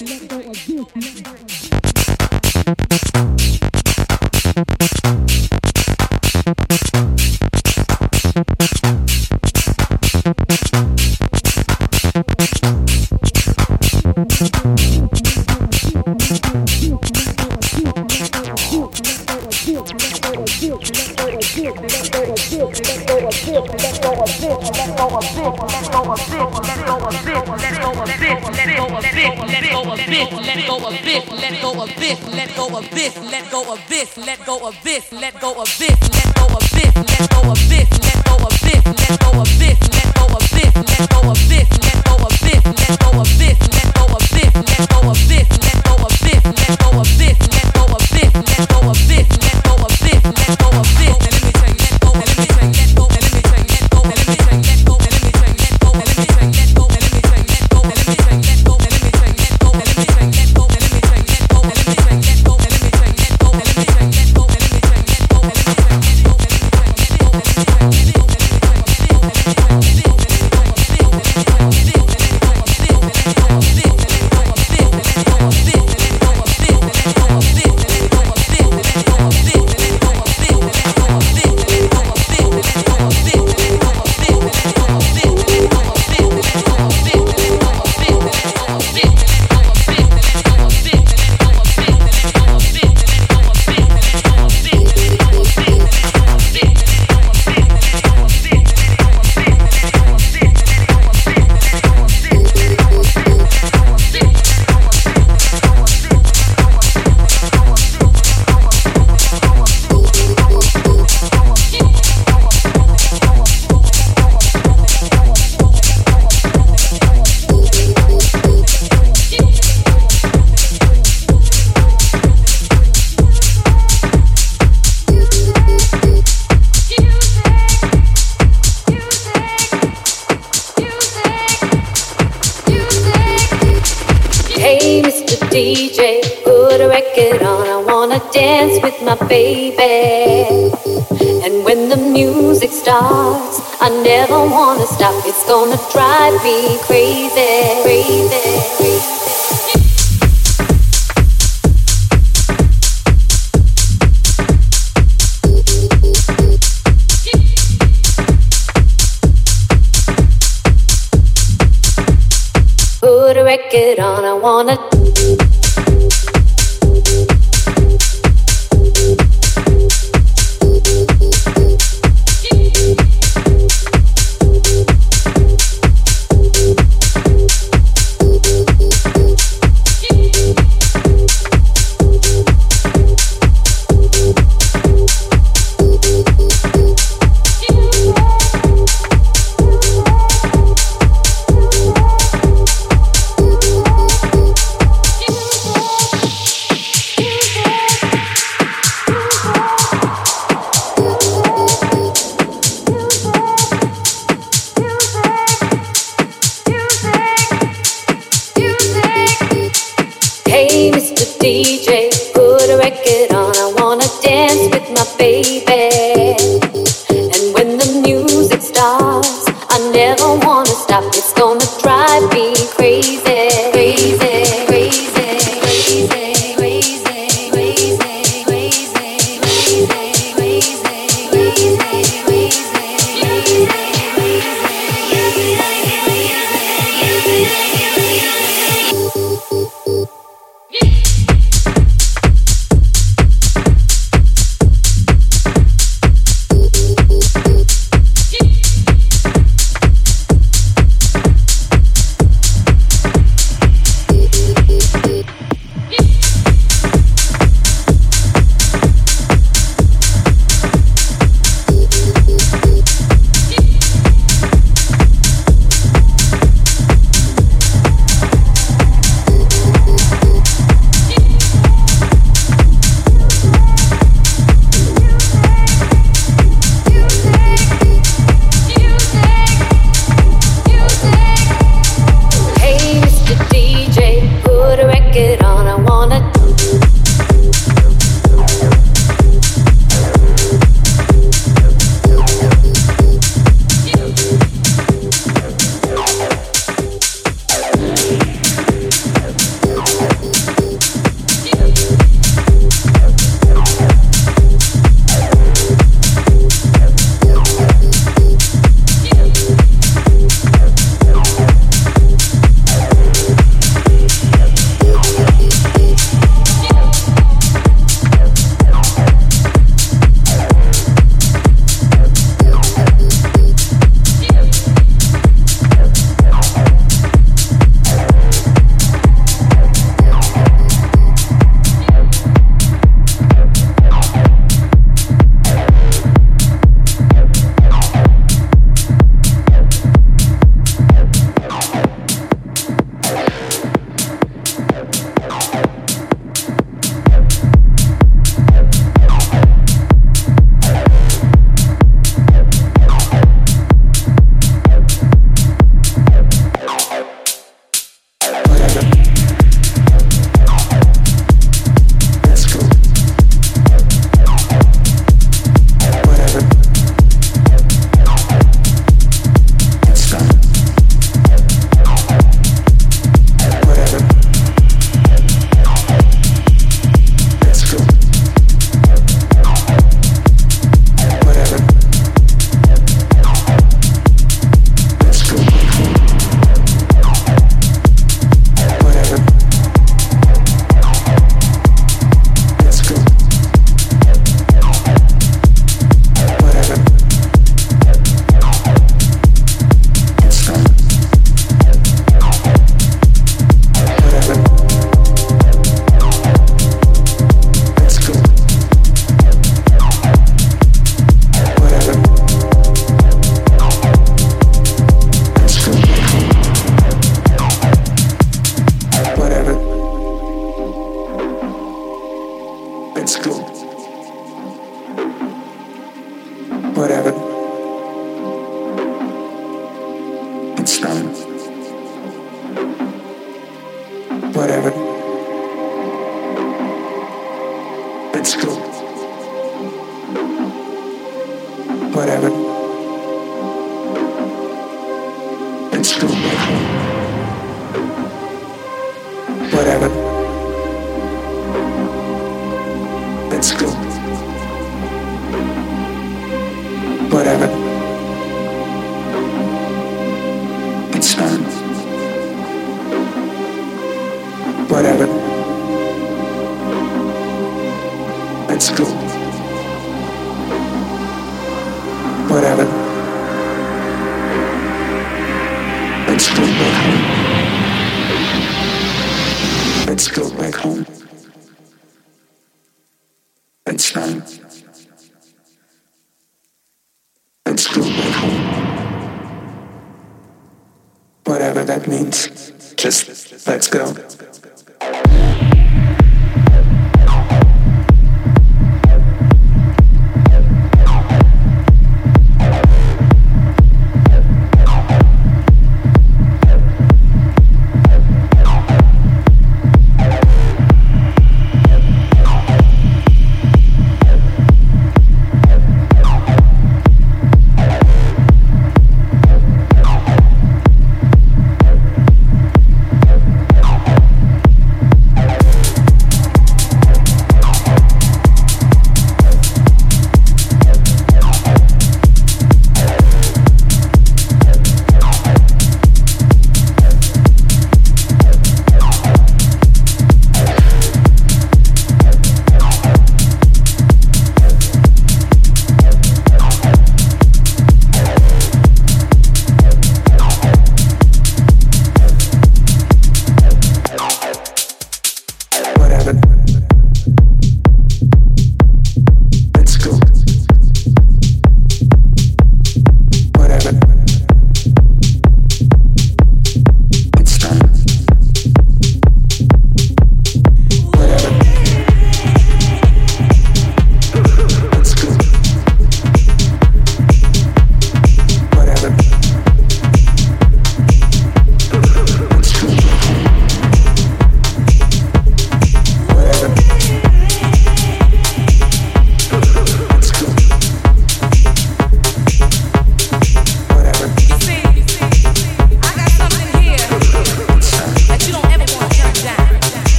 Let 0.00 0.28
go 0.28 0.43